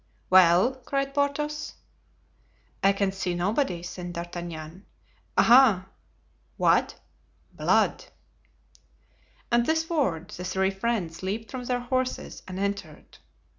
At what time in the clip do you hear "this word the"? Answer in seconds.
9.67-10.43